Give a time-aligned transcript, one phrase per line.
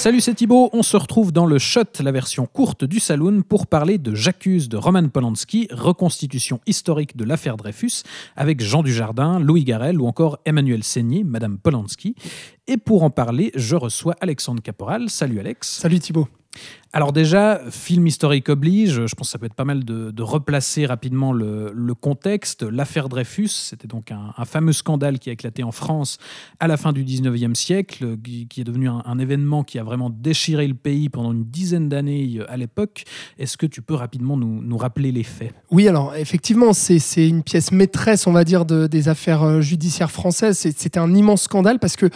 [0.00, 0.70] Salut, c'est Thibaut.
[0.72, 4.70] On se retrouve dans le Shot, la version courte du Saloon, pour parler de J'accuse
[4.70, 8.02] de Roman Polanski, reconstitution historique de l'affaire Dreyfus,
[8.34, 12.14] avec Jean Dujardin, Louis Garrel ou encore Emmanuel Seigné, Madame Polanski.
[12.66, 15.10] Et pour en parler, je reçois Alexandre Caporal.
[15.10, 15.68] Salut Alex.
[15.68, 16.28] Salut Thibaut.
[16.92, 20.86] Alors déjà, film historique oblige, je pense que ça peut être pas mal de, replacer
[20.86, 22.64] rapidement le, contexte.
[22.64, 26.18] L'affaire Dreyfus, c'était donc un, fameux scandale qui a éclaté en France
[26.58, 30.66] à la fin du 19e siècle, qui, est devenu un, événement qui a vraiment déchiré
[30.66, 33.04] le pays pendant une dizaine d'années euh, à l'époque.
[33.38, 35.54] Est-ce que tu peux rapidement nous, rappeler les faits?
[35.70, 40.10] Oui, alors effectivement, c'est une pièce maîtresse, on va dire, de- des affaires euh, judiciaires
[40.10, 40.58] françaises.
[40.58, 42.10] C'était un immense scandale parce que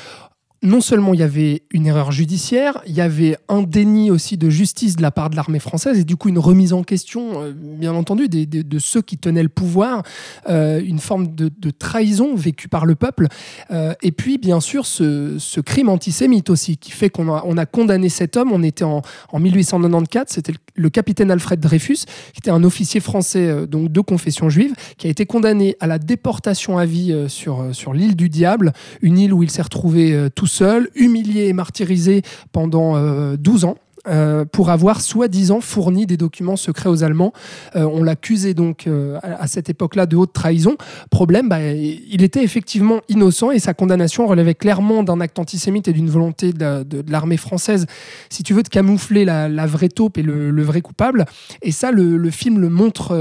[0.65, 4.49] non seulement il y avait une erreur judiciaire, il y avait un déni aussi de
[4.49, 7.53] justice de la part de l'armée française et du coup une remise en question, euh,
[7.55, 10.03] bien entendu, de ceux qui tenaient le pouvoir,
[10.49, 13.27] euh, une forme de, trahison vécue par le peuple.
[13.71, 17.67] Euh, et puis, bien sûr, ce, crime antisémite aussi, qui fait qu'on a, on a
[17.67, 18.53] condamné cet homme.
[18.53, 19.03] On était en,
[19.33, 24.49] en 1894, c'était le, capitaine Alfred Dreyfus, qui était un officier français donc de confession
[24.49, 28.73] juive, qui a été condamné à la déportation à vie sur, sur l'île du Diable,
[29.03, 33.77] une île où il s'est retrouvé tout seul, humilié et martyrisé pendant euh, 12 ans.
[34.07, 37.33] Euh, pour avoir soi-disant fourni des documents secrets aux Allemands.
[37.75, 40.77] Euh, on l'accusait donc euh, à, cette époque-là de haute trahison.
[41.11, 45.95] Problème, bah, il était effectivement innocent et sa condamnation relevait clairement d'un acte antisémite et
[45.95, 47.87] d'une volonté de, la- de- de l'armée française,
[48.29, 51.25] si tu veux, de camoufler la, vraie taupe et le, vrai coupable.
[51.63, 53.15] Et ça, le, film le montre,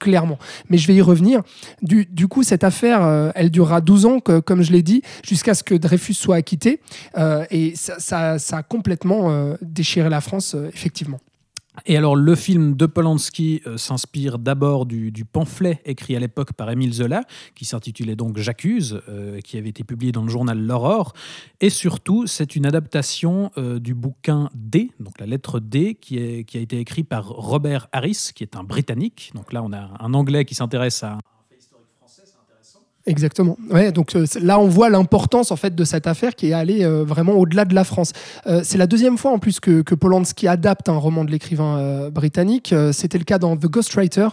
[0.00, 0.38] clairement.
[0.70, 1.42] Mais je vais y revenir.
[1.82, 5.74] Du, coup, cette affaire, elle durera 12 ans, comme je l'ai dit, jusqu'à ce que
[5.74, 6.80] Dreyfus soit acquitté.
[7.50, 11.20] Et ça, a complètement déchiré la France, euh, effectivement.
[11.84, 16.70] Et alors, le film de Polanski euh, s'inspire d'abord du, pamphlet écrit à l'époque par
[16.70, 17.20] Émile Zola,
[17.54, 21.12] qui s'intitulait donc J'accuse, euh, qui avait été publié dans le journal L'Aurore.
[21.60, 26.60] Et surtout, c'est une adaptation du bouquin D, donc la lettre D, qui, qui a
[26.60, 29.32] été écrit par Robert Harris, qui est un Britannique.
[29.34, 31.18] Donc là, on a un Anglais qui s'intéresse à
[33.08, 33.56] Exactement.
[33.70, 36.82] Ouais, donc euh, là, on voit l'importance en fait de cette affaire qui est allée
[36.84, 38.10] euh, vraiment au-delà de la France.
[38.48, 41.78] Euh, c'est la deuxième fois en plus que, que Polanski adapte un roman de l'écrivain
[41.78, 42.72] euh, britannique.
[42.72, 44.26] Euh, C'était le cas dans The Ghostwriter,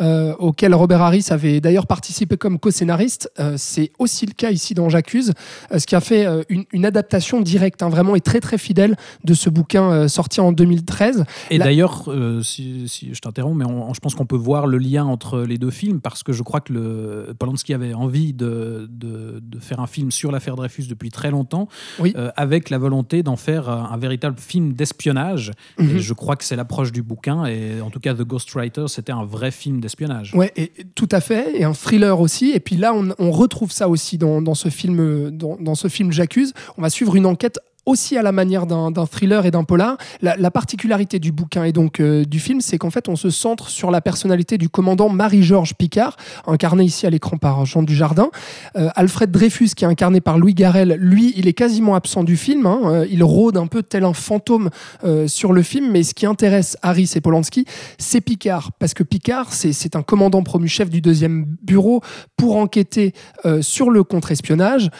[0.00, 3.30] euh, auquel Robert Harris avait d'ailleurs participé comme co-scénariste.
[3.40, 5.34] Euh, c'est aussi le cas ici dans J'accuse,
[5.70, 8.56] euh, ce qui a fait euh, une, une adaptation directe, hein, vraiment et très très
[8.56, 11.26] fidèle de ce bouquin euh, sorti en 2013.
[11.50, 14.66] Et La- d'ailleurs, euh, si, si je t'interromps, mais on- je pense qu'on peut voir
[14.66, 18.32] le lien entre les deux films parce que je crois que le, Polanski avait envie
[18.32, 21.68] de, de- de faire un film sur l'affaire Dreyfus depuis très longtemps,
[21.98, 22.12] Oui.
[22.16, 25.52] euh, avec la volonté d'en faire un, véritable film d'espionnage.
[25.78, 25.96] Mhm.
[25.96, 27.44] Et je crois que c'est l'approche du bouquin.
[27.46, 30.34] Et en tout cas, The Ghostwriter, c'était un vrai film d'espionnage.
[30.34, 32.52] Ouais, et, et tout à fait, et un thriller aussi.
[32.52, 35.88] Et puis là, on, on retrouve ça aussi dans, dans ce film, dans, dans ce
[35.88, 36.52] film J'accuse.
[36.78, 39.96] On va suivre une enquête aussi à la manière d'un thriller et d'un polar.
[40.22, 43.30] La, la particularité du bouquin et donc euh, du film, c'est qu'en fait, on se
[43.30, 48.30] centre sur la personnalité du commandant Marie-Georges Picard, incarné ici à l'écran par Jean Dujardin.
[48.76, 52.36] Euh, Alfred Dreyfus, qui est incarné par Louis Garrel, lui, il est quasiment absent du
[52.36, 52.66] film.
[52.66, 52.80] hein.
[52.84, 54.70] Euh, il rôde un peu tel un fantôme
[55.04, 55.90] euh, sur le film.
[55.90, 57.66] Mais ce qui intéresse Harris et Polanski,
[57.98, 58.72] c'est Picard.
[58.78, 62.00] Parce que Picard, c'est un commandant promu chef du deuxième bureau
[62.36, 63.12] pour enquêter
[63.60, 64.90] sur le contre-espionnage,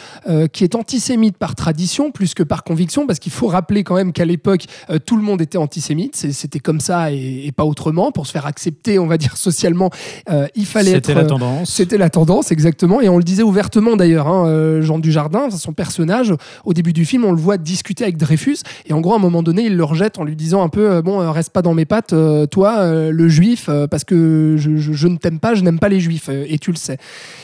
[0.53, 2.63] qui est antisémite par tradition plus que par
[3.07, 6.15] parce qu'il faut rappeler quand même qu'à l'époque, euh, tout le monde était antisémite.
[6.15, 8.11] C'était comme ça et, et pas autrement.
[8.11, 9.89] Pour se faire accepter, on va dire socialement,
[10.29, 11.05] euh, il fallait être.
[11.07, 11.69] C'était la euh, tendance.
[11.69, 13.01] c'était la tendance, exactement.
[13.01, 16.33] Et on le disait ouvertement d'ailleurs, hein, Jean Dujardin, son personnage,
[16.65, 18.57] au début du film, on le voit discuter avec Dreyfus.
[18.85, 21.01] Et en gros, à un moment donné, il le rejette en lui disant un peu
[21.01, 22.13] Bon, reste pas dans mes pattes,
[22.51, 25.99] toi, le juif, parce que je, je- je ne t'aime pas, je n'aime pas les
[25.99, 26.97] juifs, et tu le sais.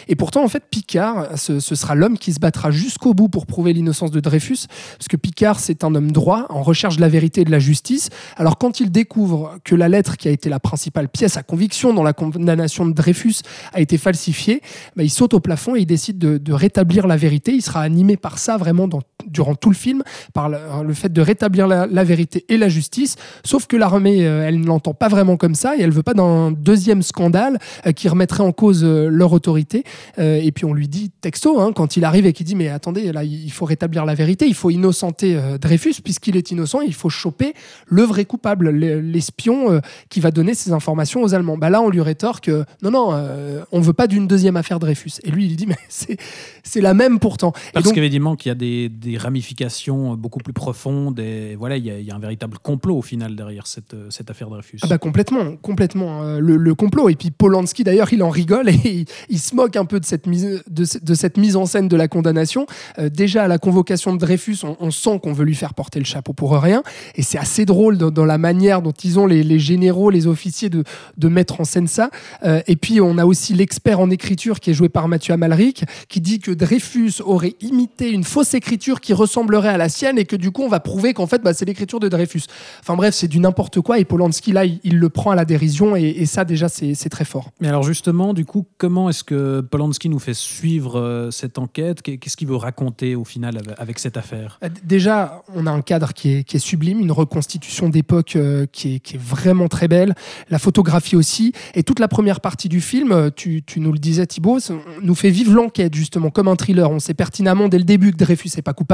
[0.08, 3.46] Et pourtant, en fait, Picard, ce, ce sera l'homme qui se battra jusqu'au bout pour
[3.46, 4.67] prouver l'innocence de Dreyfus,
[4.97, 7.59] parce que Picard, c'est un homme droit, en recherche de la vérité et de la
[7.59, 8.09] justice.
[8.38, 11.94] Alors, quand il découvre que la lettre qui a été la principale pièce à conviction
[11.94, 13.35] dans la condamnation de Dreyfus
[13.73, 14.62] a été falsifiée,
[14.96, 17.53] bah, il saute au plafond et il décide de, rétablir la vérité.
[17.53, 20.03] Il sera animé par ça vraiment dans- durant tout le film,
[20.34, 23.16] par le, fait de rétablir la, la vérité et la justice.
[23.44, 26.14] Sauf que l'armée, euh, elle ne l'entend pas vraiment comme ça et elle veut pas
[26.14, 29.84] d'un deuxième scandale euh, qui remettrait en cause euh, leur autorité.
[30.18, 33.12] Et puis on lui dit texto, hein, quand il arrive et qu'il dit mais attendez,
[33.12, 37.09] là il faut rétablir la vérité, il faut innocenter Dreyfus puisqu'il est innocent, il faut
[37.09, 37.53] choper
[37.88, 41.58] le vrai coupable, l'e- l'espion qui va donner ces informations aux Allemands.
[41.58, 42.50] Bah là on lui rétorque
[42.82, 45.14] non non, euh, on veut pas d'une deuxième affaire Dreyfus.
[45.23, 46.18] Et lui il dit mais c'est
[46.64, 47.53] c'est la même pourtant.
[47.73, 51.19] Parce qu'évidemment qu'il y a des, des des ramifications beaucoup plus profondes.
[51.19, 54.79] Et voilà, il y, a un véritable complot au final derrière cette, cette affaire Dreyfus.
[54.81, 56.22] Ah bah complètement, complètement.
[56.22, 56.40] Hein.
[56.40, 57.09] le, complot.
[57.09, 60.28] Et puis Polanski, d'ailleurs, il en rigole et il, se moque un peu de cette
[60.28, 62.66] mise, de, cette mise en scène de la condamnation.
[62.99, 66.05] Euh, déjà, à la convocation de Dreyfus, on, sent qu'on veut lui faire porter le
[66.05, 66.84] chapeau pour rien.
[67.16, 70.84] Et c'est assez drôle dans, la manière dont ils ont, les, généraux, les officiers, de,
[71.17, 72.09] de mettre en scène ça.
[72.43, 75.84] Euh, et puis, on a aussi l'expert en écriture qui est joué par Mathieu Amalric,
[76.08, 80.26] qui dit que Dreyfus aurait imité une fausse écriture qui ressemblerait à la sienne et
[80.26, 82.44] que du coup, on va prouver qu'en fait, bah, c'est l'écriture de Dreyfus.
[82.80, 84.00] Enfin bref, c'est du n'importe quoi.
[84.00, 85.96] Et Polanski, là, il, le prend à la dérision.
[85.96, 87.52] Et, et ça, déjà, c'est très fort.
[87.59, 92.02] Mais alors, justement, du coup, comment est-ce que Polanski nous fait suivre euh, cette enquête?
[92.02, 94.59] Qu'est-ce qu'il veut raconter au final avec cette affaire?
[94.64, 99.18] Euh, Déjà, on a un cadre qui est, sublime, une reconstitution d'époque euh, qui, est,
[99.18, 100.16] vraiment très belle,
[100.50, 104.59] la photographie aussi, et toute la première partie du film, tu, nous le disais Thibaut,
[105.02, 106.90] nous fait vivre l'enquête justement comme un thriller.
[106.90, 108.91] On sait pertinemment dès le début que Dreyfus n'est pas coupable,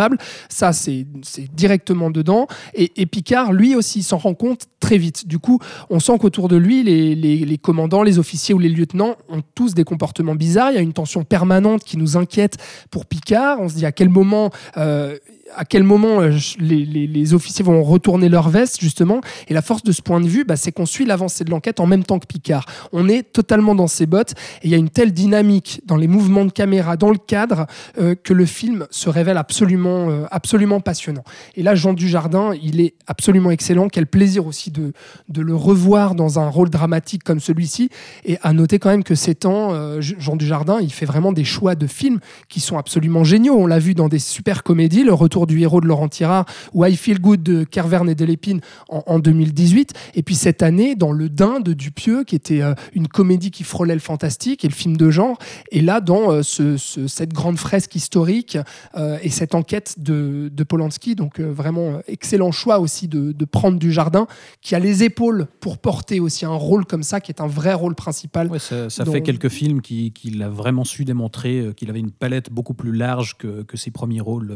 [0.50, 1.06] ça c'est
[1.54, 5.28] directement dedans, et, Picard, lui aussi, s'en rend compte très vite.
[5.28, 5.60] Du coup,
[5.90, 9.84] on sent qu'autour de lui, les, commandants, les officiers ou les lieutenants ont tous des
[9.84, 10.72] comportements bizarres.
[10.72, 12.58] Il y a une tension permanente qui nous inquiète
[12.92, 13.60] pour Picard.
[13.60, 15.18] On se dit à quel moment euh,
[15.56, 19.22] à quel moment euh, les, officiers vont retourner leur veste, justement.
[19.48, 21.80] Et la force de ce point de vue, bah, c'est qu'on suit l'avancée de l'enquête
[21.80, 22.66] en même temps que Picard.
[22.94, 26.08] On est totalement dans ses bottes et il y a une telle dynamique dans les
[26.08, 27.68] mouvements de caméra, dans le cadre,
[28.00, 31.24] euh, que le film se révèle absolument, euh, absolument passionnant.
[31.56, 33.90] Et là, Jean Dujardin, il est absolument excellent.
[33.90, 34.94] Quel plaisir aussi de,
[35.30, 37.90] de le revoir dans un rôle dramatique comme celui-ci.
[38.26, 41.76] Et à noter quand même que ces temps, Jean Dujardin, il fait vraiment des choix
[41.76, 43.56] de films qui sont absolument géniaux.
[43.58, 46.86] On l'a vu dans des super comédies, Le Retour du héros de Laurent Tirard ou
[46.86, 49.94] I Feel Good de Kervern et Delépine en, en 2018.
[50.16, 53.64] Et puis cette année, dans Le Dain de Dupieux, qui était euh, une comédie qui
[53.64, 55.38] frôlait le fantastique et le film de genre.
[55.72, 58.58] Et là, dans euh, ce, cette grande fresque historique
[58.96, 61.16] euh, et cette enquête de, de Polanski.
[61.16, 64.28] Donc vraiment excellent choix aussi de, de, prendre du jardin,
[64.62, 67.74] qui a les épaules pour porter aussi un rôle comme ça, qui est un vrai
[67.74, 68.50] rôle principal.
[68.60, 72.74] ça, fait quelques films qu'il qui a vraiment su démontrer qu'il avait une palette beaucoup
[72.74, 74.54] plus large que, que ses premiers rôles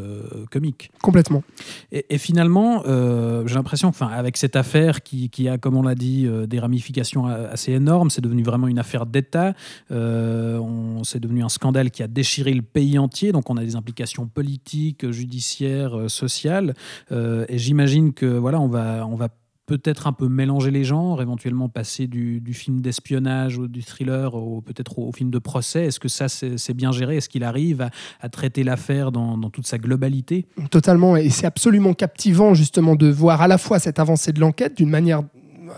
[0.49, 0.70] comiques.
[1.01, 1.43] Complètement.
[1.91, 6.45] Et, finalement, euh, j'ai l'impression avec cette affaire qui, a, comme on l'a dit, euh,
[6.45, 9.53] des ramifications assez énormes, c'est devenu vraiment une affaire d'État.
[9.91, 10.59] Euh,
[11.03, 13.31] c'est devenu un scandale qui a déchiré le pays entier.
[13.31, 16.73] Donc, on a des implications politiques, judiciaires, sociales.
[17.11, 19.29] et j'imagine que voilà, on va, on va
[19.77, 24.59] peut-être un peu mélanger les genres, éventuellement passer du, film d'espionnage ou du thriller ou
[24.59, 25.85] peut-être au, film de procès.
[25.85, 27.15] Est-ce que ça, c'est bien géré?
[27.15, 27.87] Est-ce qu'il arrive
[28.19, 30.45] à, traiter l'affaire dans, dans, toute sa globalité?
[30.71, 34.75] Totalement, et c'est absolument captivant justement de voir à la fois cette avancée de l'enquête
[34.75, 35.23] d'une manière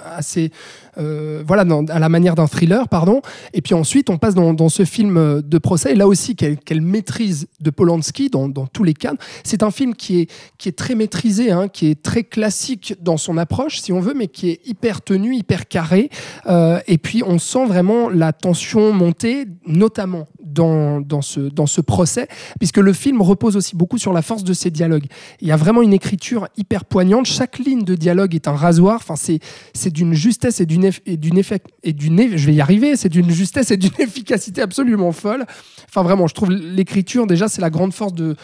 [0.03, 0.51] assez
[0.97, 3.21] euh, voilà, à la manière d'un thriller, pardon.
[3.53, 5.95] Et puis ensuite, on passe dans, ce film de procès.
[5.95, 9.13] Là aussi, quelle, maîtrise de Polanski dans, tous les cas.
[9.43, 13.17] C'est un film qui est, qui est très maîtrisé, hein, qui est très classique dans
[13.17, 16.09] son approche, si on veut, mais qui est hyper tenu, hyper carré.
[16.47, 21.81] Euh, et puis, on sent vraiment la tension monter, notamment dans, dans, ce, dans ce
[21.81, 22.27] procès,
[22.59, 25.05] puisque le film repose aussi beaucoup sur la force de ses dialogues.
[25.41, 27.25] Il y a vraiment une écriture hyper poignante.
[27.25, 28.95] Chaque ligne de dialogue est un rasoir.
[28.95, 32.95] Enfin, c'est d'une justesse et d'une et d'une effet et d'une je vais y arriver,
[32.95, 35.45] c'est d'une justesse et d'une efficacité absolument folle.
[35.87, 38.35] Enfin vraiment, je trouve l'écriture déjà c'est la grande force de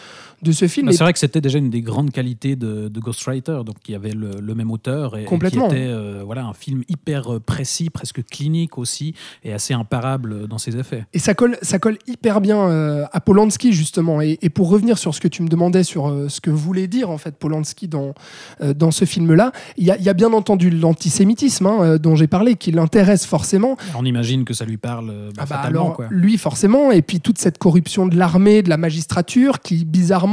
[0.42, 0.86] de ce film.
[0.86, 3.94] Bah, c'est vrai que c'était déjà une des grandes qualités de, de Ghostwriter, donc qui
[3.94, 5.68] avait le, même auteur et, Complètement.
[5.68, 10.48] qui était euh, voilà un film hyper euh, précis, presque clinique aussi, et assez imparable
[10.48, 11.04] dans ses effets.
[11.12, 14.20] Et ça colle, ça colle hyper bien euh, à Polanski justement.
[14.20, 17.18] Et, pour revenir sur ce que tu me demandais sur ce que voulait dire en
[17.18, 18.14] fait Polanski dans
[18.60, 23.26] dans ce film-là, il y, a bien entendu l'antisémitisme hein, dont j'ai parlé, qui l'intéresse
[23.26, 23.76] forcément.
[23.96, 25.06] On imagine que ça lui parle.
[25.36, 26.08] Bah, ah bah alors, quoi.
[26.10, 30.29] lui forcément, et puis toute cette corruption de l'armée, de la magistrature, qui bizarrement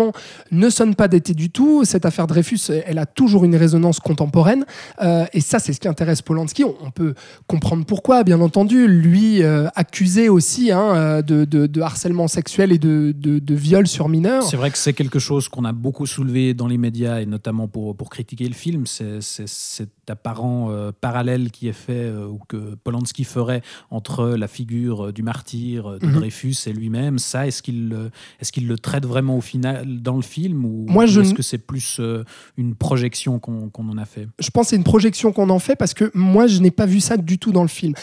[0.51, 1.85] ne sonne pas d'été du tout.
[1.85, 4.65] Cette affaire Dreyfus, elle a toujours une résonance contemporaine.
[5.01, 6.63] Euh, et ça, c'est ce qui intéresse Polanski.
[6.63, 7.13] On, peut
[7.47, 8.87] comprendre pourquoi, bien entendu.
[8.87, 14.43] Lui, euh, accusé aussi hein, euh, de, harcèlement sexuel et de, viol sur mineurs.
[14.43, 17.67] C'est vrai que c'est quelque chose qu'on a beaucoup soulevé dans les médias, et notamment
[17.67, 18.85] pour, critiquer le film.
[18.85, 20.71] C'est apparent
[21.01, 23.61] parallèle qui est fait, ou que Polanski ferait
[23.91, 26.13] entre la figure du martyr de mhm.
[26.13, 27.19] Dreyfus et lui-même.
[27.19, 28.09] Ça, est-ce qu'il
[28.39, 31.21] est qu'il le traite vraiment au final dans le film ou, Moi, je...
[31.21, 32.23] est-ce que c'est plus euh,
[32.57, 34.27] une projection qu'on en a fait?
[34.39, 36.85] Je pense que c'est une projection qu'on en fait parce que moi, je n'ai pas
[36.85, 37.93] vu ça du tout dans le film.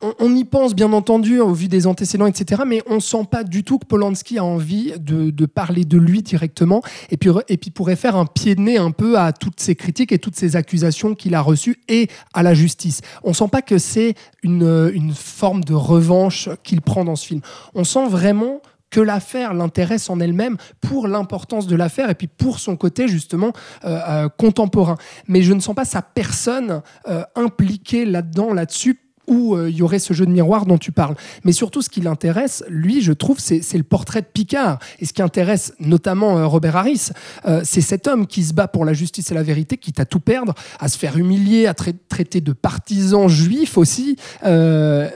[0.00, 2.62] On, y pense bien entendu au vu des antécédents, etc.
[2.64, 6.82] Mais on sent pas du tout que Polanski a envie de, parler de lui directement
[7.10, 9.74] et puis, et puis pourrait faire un pied de nez un peu à toutes ces
[9.74, 13.00] critiques et toutes ces accusations qu'il a reçues et à la justice.
[13.24, 14.14] On sent pas que c'est
[14.44, 17.40] une, une forme de revanche qu'il prend dans ce film.
[17.74, 22.58] On sent vraiment que l'affaire l'intéresse en elle-même pour l'importance de l'affaire et puis pour
[22.58, 23.52] son côté justement
[23.84, 24.96] euh, euh, contemporain.
[25.26, 28.98] Mais je ne sens pas sa personne euh, impliquée là-dedans, là-dessus
[29.28, 31.14] où euh, il y aurait ce jeu de miroir dont tu parles.
[31.44, 34.78] Mais surtout, ce qui l'intéresse, lui, je trouve, c'est le portrait de Picard.
[34.98, 37.10] Et ce qui intéresse notamment euh, Robert Harris,
[37.46, 40.04] euh, c'est cet homme qui se bat pour la justice et la vérité, qui à
[40.04, 45.08] tout perdre, à se faire humilier, à trai- traiter de partisans juifs aussi, euh,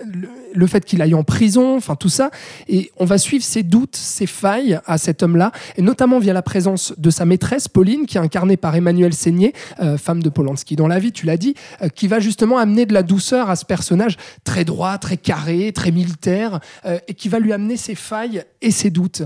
[0.54, 2.30] le fait qu'il aille en prison, enfin tout ça.
[2.68, 6.42] Et on va suivre ses doutes, ses failles à cet homme-là, et notamment via la
[6.42, 10.76] présence de sa maîtresse, Pauline, qui est incarnée par Emmanuel Seigné, euh, femme de Polanski
[10.76, 13.56] dans la vie, tu l'as dit, euh, qui va justement amener de la douceur à
[13.56, 17.94] ce personnage très droit, très carré, très militaire, euh, et qui va lui amener ses
[17.94, 19.22] failles et ses doutes.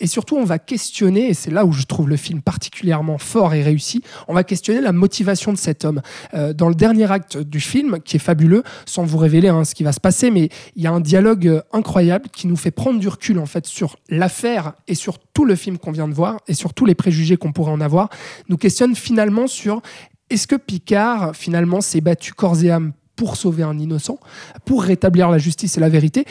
[0.00, 3.54] Et surtout, on va questionner, et c'est là où je trouve le film particulièrement fort
[3.54, 6.00] et réussi, on va questionner la motivation de cet homme.
[6.32, 9.84] Dans le dernier acte du film, qui est fabuleux, sans vous révéler hein, ce qui
[9.84, 12.98] va se passer, mais il y a un dialogue euh, incroyable qui nous fait prendre
[12.98, 16.38] du recul en fait sur l'affaire et sur tout le film qu'on vient de voir
[16.48, 18.08] et sur tous les préjugés qu'on pourrait en avoir.
[18.48, 19.82] Nous questionne finalement sur
[20.30, 24.18] est-ce que Picard finalement s'est battu corps et âme pour sauver un innocent,
[24.64, 26.24] pour rétablir la justice et la vérité,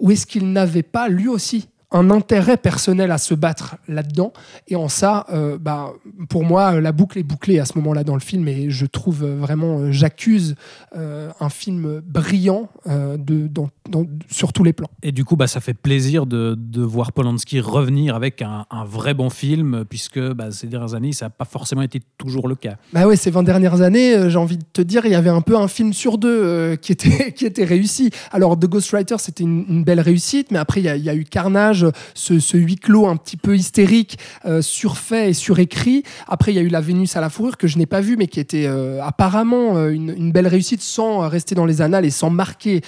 [0.00, 4.32] ou est-ce qu'il n'avait pas lui aussi un intérêt personnel à se battre là-dedans
[4.68, 5.92] et en ça, euh, bah,
[6.28, 9.24] pour moi, la boucle est bouclée à ce moment-là dans le film et je trouve
[9.24, 10.54] euh, vraiment, euh, j'accuse
[10.96, 14.88] euh, un film brillant euh, de, dans- dans- sur tous les plans.
[15.02, 18.84] Et du coup, bah, ça fait plaisir de, de voir Polanski revenir avec un, un
[18.84, 22.54] vrai bon film, puisque bah, ces dernières années, ça n'a pas forcément été toujours le
[22.54, 22.76] cas.
[22.92, 25.30] Bah ouais, ces 20 dernières années, euh, j'ai envie de te dire, il y avait
[25.30, 28.10] un peu un film sur deux euh, qui, était, qui était réussi.
[28.30, 31.10] Alors, The Ghostwriter, c'était une, une belle réussite, mais après, il y, a- il y
[31.10, 31.81] a eu Carnage,
[32.14, 36.02] ce, ce huis clos un petit peu hystérique, euh, surfait et surécrit.
[36.28, 38.16] Après, il y a eu La Vénus à la fourrure, que je n'ai pas vu,
[38.16, 42.10] mais qui était euh, apparemment euh, une, belle réussite sans rester dans les annales et
[42.10, 42.80] sans marquer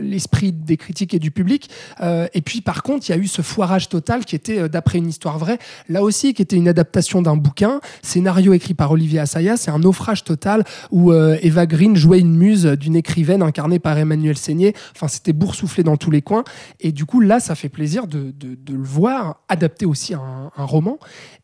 [0.00, 1.68] l'esprit des critiques et du public.
[2.00, 5.08] Et puis, par contre, il y a eu ce foirage total qui était, d'après une
[5.08, 5.58] histoire vraie,
[5.88, 9.80] là aussi, qui était une adaptation d'un bouquin, scénario écrit par Olivier Assayas, c'est un
[9.80, 14.74] naufrage total où Eva Green jouait une muse d'une écrivaine incarnée par Emmanuel Seigné.
[14.94, 16.44] Enfin, c'était boursouflé dans tous les coins.
[16.80, 20.98] Et du coup, là, ça fait plaisir de, de- le voir adapté aussi un, roman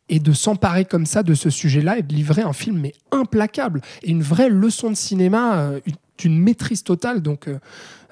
[0.09, 3.81] et de s'emparer comme ça de ce sujet-là et de livrer un film mais implacable
[4.03, 7.23] et une vraie leçon de cinéma euh, une- d'une maîtrise totale.
[7.23, 7.59] Donc, euh,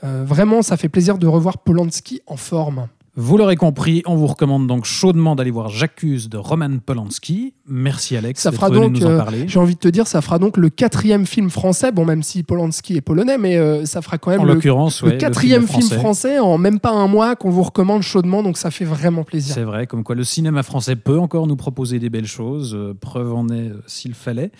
[0.02, 2.88] euh, vraiment, ça fait plaisir de revoir Polanski en forme.
[3.14, 7.52] Vous l'aurez compris, on vous recommande donc chaudement d'aller voir J'accuse de Roman Polanski.
[7.66, 9.44] Merci Alex Ça d'être fera venu donc, nous en euh, parler.
[9.48, 12.42] j'ai envie de te dire, ça fera donc le quatrième film français, bon, même si
[12.42, 15.68] Polanski est polonais, mais euh, ça fera quand même En le, l'occurrence, le ouais, quatrième
[15.68, 18.86] film film français en même pas un mois qu'on vous recommande chaudement, donc ça fait
[18.86, 19.54] vraiment plaisir.
[19.54, 22.74] C'est vrai, comme quoi le cinéma français peut encore nous proposer des belles choses.
[22.74, 24.50] euh, preuve en est s'il fallait.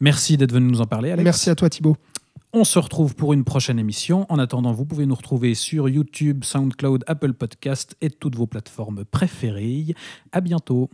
[0.00, 1.24] Merci d'être venu nous en parler, Alex.
[1.24, 1.96] Merci à toi Thibaut.
[2.56, 4.26] On se retrouve pour une prochaine émission.
[4.28, 9.04] En attendant, vous pouvez nous retrouver sur YouTube, SoundCloud, Apple Podcast et toutes vos plateformes
[9.04, 9.96] préférées.
[10.30, 10.88] À bientôt.